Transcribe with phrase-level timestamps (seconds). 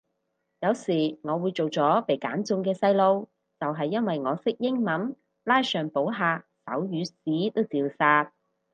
[0.61, 8.33] 有時我會做咗被揀中嘅細路就係因為我識英文，拉上補下手語屎都照殺